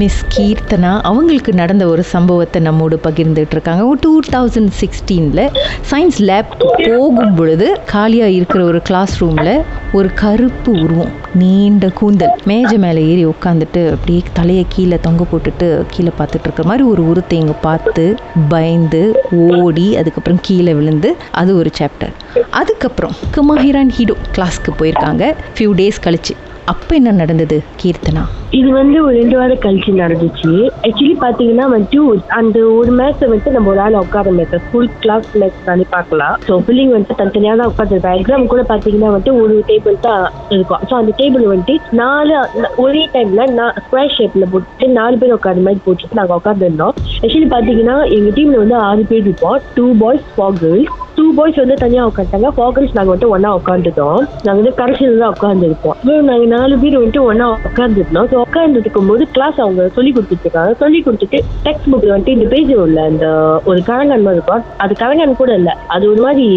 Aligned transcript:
Miss 0.00 0.20
Keerthana 0.34 1.00
அவங்களுக்கு 1.00 1.52
நடந்த 1.52 1.86
ஒரு 1.86 2.02
சம்பவத்தை 2.02 2.62
நம்மோடு 2.62 3.00
பகிர்ந்துட்டு 3.02 3.54
இருக்காங்க 3.56 3.96
டூ 4.00 4.20
தௌசண்ட் 4.32 4.72
சிக்ஸ்டீனில் 4.80 5.42
சயின்ஸ் 5.90 6.18
லேப் 6.18 6.52
போகும் 6.58 7.34
பொழுது 7.34 7.66
காலியாக 7.84 8.30
இருக்கிற 8.30 8.64
ஒரு 8.64 8.82
கிளாஸ் 8.82 9.14
ரூமில் 9.22 9.62
ஒரு 9.92 10.10
கருப்பு 10.14 10.72
உருவம் 10.72 11.12
நீண்ட 11.34 11.88
கூந்தல் 11.88 12.34
மேஜை 12.44 12.78
மேலே 12.78 13.02
ஏறி 13.06 13.26
உட்காந்துட்டு 13.26 13.82
அப்படியே 13.90 14.22
தலையை 14.32 14.66
கீழே 14.68 14.98
தொங்க 14.98 15.26
போட்டுட்டு 15.32 15.84
கீழே 15.90 16.12
பார்த்துட்டு 16.18 16.46
இருக்கிற 16.48 16.68
மாதிரி 16.68 16.88
ஒரு 16.88 17.08
உருத்தை 17.08 17.38
இங்கே 17.38 17.56
பார்த்து 17.60 18.16
பயந்து 18.48 19.02
ஓடி 19.36 19.96
அதுக்கப்புறம் 19.96 20.40
கீழே 20.42 20.74
விழுந்து 20.74 21.16
அது 21.30 21.56
ஒரு 21.56 21.70
சாப்டர் 21.78 22.14
அதுக்கப்புறம் 22.50 23.14
குமாஹிரான் 23.36 23.94
ஹீடோ 23.98 24.16
கிளாஸ்க்கு 24.36 24.72
போயிருக்காங்க. 24.78 25.34
ஃபியூ 25.58 25.70
டேஸ் 25.76 26.04
கழிச்சு. 26.04 26.34
அப்போ 26.72 26.92
என்ன 26.98 27.10
நடந்தது 27.20 27.56
கீர்த்தனா? 27.80 28.22
இது 28.58 28.68
வந்து 28.78 28.98
ஒரு 29.06 29.14
ரெண்டு 29.20 29.36
வாரம் 29.38 29.60
கழிச்சு 29.64 29.92
நடந்துச்சு. 30.02 30.52
ஆக்சுவலி 30.86 31.16
பாத்தீங்கன்னா 31.24 31.66
வந்துட்டு 31.72 31.98
அந்த 32.38 32.58
ஒரு 32.78 32.92
மேட்ச் 32.98 33.24
வந்துட்டு 33.24 33.54
நம்ம 33.56 33.70
ஒரு 33.72 33.80
ஆள் 33.86 33.98
உட்கார 34.00 34.32
மேட்ச் 34.36 34.54
ஸ்கூல் 34.64 34.88
கிளாஸ் 35.02 35.28
மேட்ச் 35.40 35.58
தானே 35.68 35.84
பார்க்கலாம். 35.94 36.36
ஸோ 36.48 36.56
பிள்ளைங்க 36.66 36.94
வந்துட்டு 36.96 37.18
தனித்தனியாக 37.20 37.58
தான் 37.60 37.70
உட்காந்துருப்பேன் 37.72 38.16
எக்ஸாம் 38.20 38.50
கூட 38.54 38.64
பாத்தீங்கன்னா 38.72 39.10
வந்துட்டு 39.12 39.34
ஒரு 39.42 39.56
டேபிள் 39.70 39.98
தான் 40.08 40.24
இருக்கும். 40.56 40.82
ஸோ 40.88 40.94
அந்த 41.00 41.14
டேபிள் 41.20 41.46
வந்துட்டு 41.52 41.76
நாலு 42.02 42.34
ஒரே 42.86 43.04
டைம்ல 43.16 43.44
நான் 43.60 43.78
ஸ்கொயர் 43.86 44.16
ஷேப்ல 44.18 44.50
போட்டு 44.54 44.88
நாலு 45.00 45.16
பேர் 45.22 45.36
உட்கார 45.38 45.66
மாதிரி 45.68 45.84
போட்டுட்டு 45.88 46.20
நாங்கள் 46.20 46.40
உட்காந்துருந்தோம் 46.40 46.94
ஆக்சுவலி 47.24 47.50
பாத்தீங்கன்னா 47.56 47.98
எங்க 48.18 48.30
டீம்ல 48.38 48.62
வந்து 48.64 48.78
ஆறு 48.90 49.04
பேர் 49.12 49.26
இருப்போம். 49.28 49.58
Two 49.78 49.86
boys 50.04 50.28
four 50.34 50.60
girls 50.64 50.94
two 51.16 51.24
boys 51.36 51.60
வந்து 51.62 51.76
தனியாக 51.82 52.10
உட்காந்துட்டாங்க. 52.10 52.48
ஃபோர் 52.56 52.72
நாங்கள் 52.96 53.12
வந்துட்டு 53.12 53.32
ஒன்றா 53.34 53.50
உட்காந்துட்டோம் 53.58 54.20
நாங்கள் 54.46 54.60
வந்து 54.60 54.72
கடைசியில் 54.80 55.22
தான் 55.22 55.34
உட்காந்துருப்போம் 55.36 55.96
நாங்கள் 56.28 56.50
நாலு 56.54 56.74
பேர் 56.82 56.96
வந்துட்டு 56.98 57.22
ஒன்றா 57.30 57.46
உட்காந்துருந்தோம் 57.68 58.28
ஸோ 58.32 58.36
உட்காந்துருக்கும் 58.46 59.08
போது 59.10 59.24
கிளாஸ் 59.36 59.58
அவங்க 59.64 59.88
சொல்லி 59.96 60.12
கொடுத்துருக்காங்க 60.16 60.72
சொல்லி 60.82 61.00
கொடுத்துட்டு 61.06 61.38
டெக்ஸ்ட் 61.66 61.88
புக்கில் 61.90 62.14
வந்துட்டு 62.14 62.36
இந்த 62.36 62.46
பேஜ் 62.54 62.72
உள்ள 62.84 63.00
அந்த 63.10 63.26
ஒரு 63.70 63.80
கலங்கன் 63.90 64.26
மாதிரி 64.26 64.40
இருக்கும். 64.40 64.64
அது 64.84 64.94
கலங்கன் 65.02 65.40
கூட 65.42 65.52
இல்லை. 65.60 65.74
அது 65.96 66.04
ஒரு 66.12 66.22
மாதிரி 66.26 66.48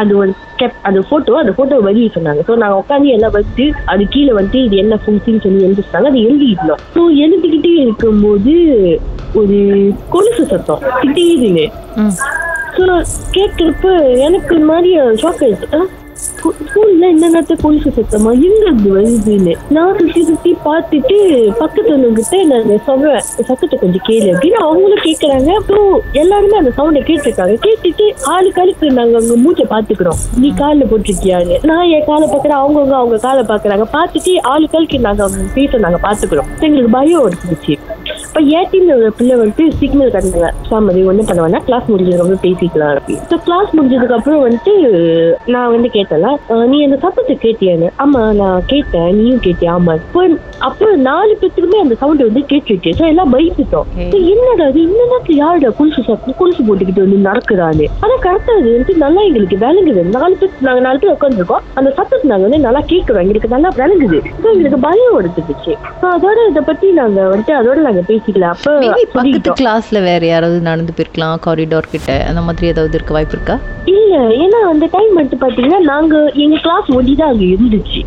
அது 0.00 0.12
ஒரு 0.22 0.32
கெப் 0.60 0.78
அந்த 0.88 1.00
ஃபோட்டோ 1.08 1.38
அந்த 1.42 1.52
ஃபோட்டோ 1.56 1.80
வெளியே 1.88 2.10
சொன்னாங்க. 2.16 2.42
ஸோ 2.48 2.54
நாங்கள் 2.62 2.80
உட்காந்து 2.82 3.14
எல்லாம் 3.16 3.36
வச்சு 3.38 3.64
அது 3.94 4.02
கீழே 4.14 4.32
வந்துட்டு 4.38 4.62
இது 4.66 4.76
என்ன 4.84 4.98
ஃபங்க்ஷன் 5.04 5.42
சொல்லி 5.46 5.66
எழுதிட்டாங்க 5.68 6.12
அது 6.12 6.22
எழுதிட்டோம். 6.28 6.82
ஸோ 6.96 7.02
எழுதிக்கிட்டே 7.24 7.74
இருக்கும்போது 7.84 8.54
ஒரு 9.40 9.58
கொலுசு 10.14 10.44
சத்தம். 10.52 10.82
திடீர்னு. 11.02 11.66
ம். 12.02 12.14
ஸோ 12.76 12.84
கேட்குறப்ப 13.32 13.88
எனக்கு 14.26 14.54
ஒரு 14.54 14.64
மாதிரி 14.64 14.92
ஷாக் 15.22 15.42
ஆயிடுச்சு 15.46 15.80
ஸ்கூல்ல 16.22 17.06
என்ன 17.10 17.40
போலீஸ் 17.62 17.86
சத்தமா 17.96 18.30
எங்க 18.46 18.64
இருந்து 18.64 18.90
வருதுன்னு? 18.96 19.52
நான் 19.70 19.96
சுற்றி 19.98 20.20
சுற்றி 20.24 20.50
பார்த்துட்டு 20.64 21.16
பக்கத்துல 21.60 22.10
கிட்ட 22.18 22.42
நான் 22.44 22.84
சொல்றேன் 22.86 23.22
சத்தத்தை 23.48 23.76
கொஞ்சம் 23.78 24.04
கேளு 24.08 24.28
அப்படின்னு 24.32 24.58
அவங்களும் 24.66 25.02
கேட்கறாங்க 25.04 25.50
அப்புறம் 25.60 25.90
எல்லாருமே 26.12 26.56
அந்த 26.56 26.72
சவுண்டை 26.76 27.02
கேட்டிருக்காங்க. 27.08 27.56
கேட்டுட்டு 27.66 28.06
ஆளு 28.34 28.50
காலுக்கு 28.52 28.90
நாங்க 28.90 29.16
அங்க 29.16 29.36
மூச்சை 29.36 29.66
பாத்துக்கிறோம் 29.70 30.20
நீ 30.38 30.50
காலில் 30.54 30.90
போட்டிருக்கியான்னு. 30.92 31.58
நான் 31.62 31.88
என் 31.88 32.06
காலை 32.06 32.28
பாக்குறேன் 32.28 32.60
அவங்கவுங்க 32.60 32.96
அவங்க 33.00 33.18
காலை 33.18 33.44
பாக்குறாங்க 33.44 33.86
பார்த்துட்டு 33.96 34.34
ஆளு 34.52 34.68
காலுக்கு 34.68 34.98
நாங்க 34.98 35.22
அவங்க 35.22 35.48
பேச 35.54 35.78
நாங்க 35.78 36.00
பாத்துக்கிறோம் 36.08 36.50
எங்களுக்கு 36.60 36.96
பயம் 36.98 37.26
இருந்துச்சு 37.26 37.76
இப்ப 38.32 38.60
டீம்ல 38.72 38.92
ஒரு 38.98 39.08
பிள்ளை 39.16 39.34
வந்துட்டு 39.38 39.64
சிக்னல் 39.80 40.12
கட்டினாங்க. 40.12 40.48
சாமதி 40.68 41.00
ஒன்றும் 41.10 41.26
பண்ண 41.28 41.40
வேணா 41.44 41.58
கிளாஸ் 41.66 41.88
முடிஞ்சதுக்கு 41.90 42.22
அப்புறம் 42.24 42.44
பேசிக்கலாம் 42.44 42.92
அப்படின்னு. 42.98 43.24
ஸோ 43.30 43.36
கிளாஸ் 43.46 43.74
முடிஞ்சதுக்கு 43.76 44.16
அப்புறம் 44.16 44.40
வந்துட்டு 44.44 44.72
நான் 45.54 45.72
வந்து 45.74 45.88
கேட்டல 45.96 46.28
நீ 46.70 46.78
அந்த 46.86 46.96
சத்தத்தை 47.02 47.34
கேட்டியான்னு? 47.42 47.88
ஆமா 48.04 48.20
நான் 48.40 48.64
கேட்டேன். 48.70 49.10
நீயும் 49.18 49.42
கேட்டியா? 49.46 49.72
ஆமா. 49.78 49.94
இப்போ 50.02 50.22
அப்போ 50.68 50.88
நாலு 51.08 51.32
பேத்துக்குமே 51.40 51.82
அந்த 51.82 51.94
சவுண்ட் 52.02 52.24
வந்து 52.28 52.42
கேட்டுச்சு. 52.52 52.92
ஸோ 52.98 53.04
எல்லாம் 53.10 53.32
பயந்துட்டோம். 53.34 53.86
So, 54.12 54.18
என்னடா 54.32 54.64
அது 54.70 54.80
இந்த 54.86 55.02
நேரத்துல 55.10 55.36
யாருடா 55.42 55.72
குளிச்சு 55.80 56.32
குளிச்சு 56.40 56.62
போட்டுக்கிட்டு 56.68 57.04
வந்து 57.04 57.18
நடக்குறான்னு? 57.28 57.86
ஆனா 58.04 58.16
கரெக்டா 58.26 58.54
அது 58.60 58.68
வந்து 58.76 58.96
நல்லா 59.04 59.22
எங்களுக்கு 59.28 59.58
விளங்குது. 59.64 60.04
நாலு 60.16 60.34
பேர் 60.40 60.66
நாங்க 60.68 60.82
நாலு 60.88 61.00
பேர் 61.04 61.14
உட்காந்துருக்கோம் 61.16 61.64
அந்த 61.80 61.92
சத்தத்தை 61.98 62.24
நாங்க 62.32 62.46
வந்து 62.48 62.62
நல்லா 62.66 62.82
கேட்கிறோம் 62.94 63.22
எங்களுக்கு 63.26 63.54
நல்லா 63.56 63.72
விளங்குது. 63.80 64.20
ஸோ 64.42 64.48
எங்களுக்கு 64.54 64.80
பயம் 64.88 65.18
எடுத்துக்கிச்சு. 65.20 65.74
ஸோ 66.00 66.08
அதோட 66.16 66.48
இதை 66.52 66.64
பத்தி 66.72 66.90
நாங்க 67.02 67.20
வந்துட்டு 67.34 67.56
அதோட 67.60 67.78
நாங்க 67.88 68.02
பேசிக்கலாம் 68.22 68.54
அப்ப 68.56 68.72
பக்கத்து. 69.16 69.52
கிளாஸ்ல 69.60 69.98
வேற 70.08 70.22
யாராவது 70.26 70.60
நடந்து 70.70 70.94
போயிருக்கலாம் 70.96 71.42
காரிடார் 71.46 71.92
கிட்ட 71.94 72.12
அந்த 72.30 72.40
மாதிரி 72.46 72.70
ஏதாவது 72.72 72.96
இருக்க 72.98 73.14
வாய்ப்பு 73.16 73.36
இருக்கா? 73.36 73.56
இல்ல 73.94 74.16
ஏன்னா 74.42 74.58
அந்த 74.72 74.86
டைம் 74.94 75.14
வந்துட்டு 75.18 75.42
பாத்தீங்கன்னா 75.44 75.80
நாங்க 75.92 76.14
எங்க 76.44 76.56
கிளாஸ் 76.66 76.88
ஒண்டி 76.98 77.14
தான் 77.20 77.32
அங்க 77.32 77.44
இருந்துச்சு. 77.54 78.00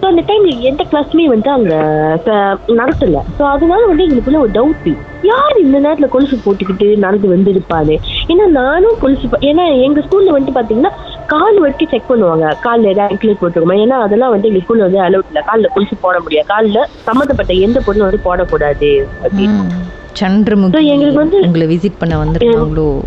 ஸோ 0.00 0.06
அந்த 0.10 0.22
டைம்ல 0.28 0.52
எந்த 0.70 0.82
கிளாஸுமே 0.90 1.24
வந்து 1.32 1.48
அங்க 1.56 1.72
நடத்தல. 2.80 3.18
ஸோ 3.38 3.42
அதனால 3.54 3.80
வந்து 3.90 4.06
எங்களுக்குள்ள 4.06 4.40
ஒரு 4.44 4.52
டவுட் 4.58 4.88
யார் 5.30 5.56
இந்த 5.64 5.76
நேரத்துல 5.82 6.08
கொலுசு 6.12 6.36
போட்டுக்கிட்டு 6.44 6.86
நடந்து 7.04 7.28
வந்திருப்பாரு? 7.34 7.94
ஏன்னா 8.32 8.46
நானும் 8.60 8.96
கொலுசு 9.02 9.28
ஏன்னா 9.50 9.64
எங்க 9.86 10.00
ஸ்கூல்ல 10.06 10.34
வந்துட்டு 10.34 10.56
பாத்தீங்கன்னா 10.58 10.92
கால் 11.38 11.60
வரைக்கும் 11.60 11.88
செக் 11.88 12.10
பண்ணுவாங்க. 12.10 12.54
காலில் 12.60 12.90
ஏதாவது 12.90 13.14
ஆங்கிள் 13.14 13.36
போட்டுருக்கோமா? 13.42 13.74
ஏன்னா 13.74 13.86
அதெல்லாம் 13.86 14.30
வந்து 14.30 14.50
ஸ்கூல்ல 14.50 14.78
வந்து 14.78 14.98
அலௌட் 14.98 15.26
இல்லை. 15.26 15.42
காலில் 15.46 15.70
கொலுசு 15.74 15.96
போட 15.96 16.20
முடியாது. 16.20 16.46
காலில் 16.46 16.86
சம்மந்தப்பட்ட 17.02 17.52
எந்த 17.52 17.80
பொருளும் 17.80 18.20
வந்து 18.20 18.36
போடக்கூடாது. 18.36 19.06
அப்படின்னு. 19.22 19.64
சந்திரமுகி 20.20 20.82
எங்களுக்கு 20.82 21.24
வந்து- 21.24 21.46
உங்களை 21.46 21.76
விசிட் 21.76 21.94
பண்ண 21.98 22.24
வந்திருக்காங்களோ? 22.24 23.00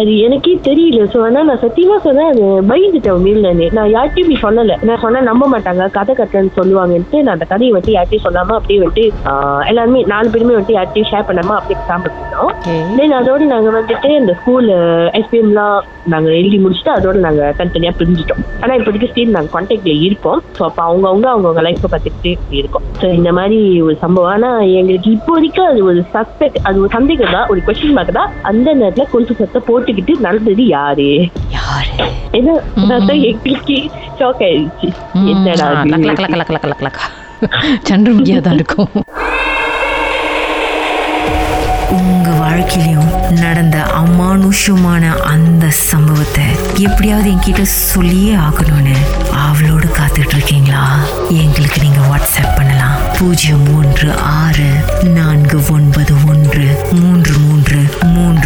அது 0.00 0.12
எனக்கே 0.26 0.52
தெரியல. 0.66 1.04
ஸோ 1.12 1.18
ஆனா 1.26 1.40
நான் 1.48 1.62
சத்தியமா 1.64 1.96
சொன்னேன் 2.06 2.30
அது 2.32 2.42
பயந்துட்டேன் 2.70 3.14
உண்மையிலே 3.16 3.52
நான். 3.76 3.90
யார்ட்டையும் 3.94 4.24
இப்படி 4.24 4.38
சொல்லலை. 4.44 4.74
நான் 4.88 5.02
சொன்னா 5.04 5.20
நம்ப 5.28 5.44
மாட்டாங்க 5.54 5.84
கதை 5.96 6.14
கட்டுறேன்னு 6.18 6.52
சொல்லுவாங்கன்ட்டு 6.58 7.20
நான் 7.24 7.36
அந்த 7.36 7.46
கதையை 7.52 7.70
வந்துட்டு 7.72 7.96
யார்ட்டையும் 7.96 8.26
சொல்லாம 8.26 8.56
அப்படியே 8.58 8.80
வந்துட்டு 8.82 9.04
எல்லாருமே 9.70 10.02
நாலு 10.12 10.30
பேருமே 10.34 10.56
வந்துட்டு 10.56 10.78
யார்ட்டையும் 10.78 11.10
ஷேர் 11.12 11.28
பண்ணாம 11.28 11.56
அப்படியே 11.58 11.78
சாப்பிட்டுட்டோம் 11.90 12.44
ஓகே. 12.48 12.74
தென் 12.98 13.18
அதோட 13.20 13.44
நாங்க 13.54 13.70
வந்துட்டு 13.78 14.10
இந்த 14.22 14.32
ஸ்கூல் 14.40 14.68
எஸ்பிஎம்லாம் 15.20 15.78
நாங்க 16.12 16.28
எழுதி 16.40 16.58
முடிச்சுட்டு 16.64 16.92
அதோட 16.96 17.16
நாங்க 17.26 17.42
தனித்தனியா 17.58 17.92
பிரிஞ்சுட்டோம். 18.00 18.42
ஆனா 18.62 18.72
இப்போதைக்கு 18.78 19.10
ஸ்டீல் 19.12 19.34
நாங்க 19.36 19.50
கான்டாக்ட்ல 19.54 19.94
இருக்கோம் 20.06 20.42
ஸோ 20.58 20.62
அப்போ 20.68 20.82
அவங்கவுங்க 20.88 21.26
அவங்கவுங்க 21.32 21.64
லைஃப்பை 21.68 21.88
பார்த்துக்கிட்டே 21.94 22.34
இருக்கோம். 22.60 22.84
ஸோ 23.00 23.06
இந்த 23.18 23.30
மாதிரி 23.38 23.58
ஒரு 23.86 23.96
சம்பவம். 24.04 24.32
ஆனா 24.36 24.50
எங்களுக்கு 24.80 25.10
இப்போதைக்கு 25.16 25.62
அது 25.70 25.80
ஒரு 25.90 26.02
சஸ்பெக்ட் 26.14 26.60
அது 26.68 26.76
ஒரு 26.84 26.92
சந்தேகம் 26.98 27.34
தான் 27.36 27.48
ஒரு 27.54 27.62
கொஸ்டின் 27.68 27.96
மார்க் 27.98 28.18
தான். 28.20 28.30
அந்த 28.52 28.68
நேரத்துல 28.82 29.06
கொலுசு 29.14 29.40
சத்தை 29.40 29.62
போட்டுக்கிட்டு 29.86 30.24
நடந்தது 30.26 30.62
யாரு? 30.76 31.08
யாரு? 31.56 31.90
ஏன்னா 32.38 32.54
எங்களுக்கு 33.30 33.76
ஷாக் 34.18 34.42
ஆயிடுச்சு. 34.46 34.88
என்னடா 35.32 35.66
ஆ, 35.68 35.82
இது? 35.82 35.90
Luck 35.92 36.06
luck 36.08 36.22
luck 36.24 36.36
luck 36.36 36.54
luck 36.56 36.68
luck 36.72 36.84
luck. 36.86 37.00
சந்திரமுகியா 37.88 38.38
தான் 38.40 38.56
இருக்கும்? 38.58 38.92
உங்க 41.98 42.28
வாழ்க்கையிலும் 42.40 43.12
நடந்த 43.42 43.76
அமானுஷமான 44.00 45.02
அந்த 45.32 45.66
சம்பவத்தை 45.88 46.46
எப்படியாவது 46.86 47.28
என்கிட்ட 47.32 47.62
சொல்லியே 47.90 48.34
ஆகணும்னு 48.46 48.96
அவளோடு 49.44 49.88
காத்துட்டு 49.98 50.34
இருக்கீங்களா 50.36 50.82
எங்களுக்கு 51.42 51.78
நீங்க 51.82 52.02
வாட்ஸ்அப் 52.10 52.56
பண்ணலாம். 52.58 52.96
பூஜ்ஜியம் 53.18 53.68
ஒன்று 53.78 54.08
ஆறு 54.38 54.68
நான்கு 55.16 55.58
ஒன்பது 55.74 56.14
ஒன்று 56.28 56.66
மூன்று 57.00 57.34
மூன்று 57.44 57.78
மூன்று 58.14 58.45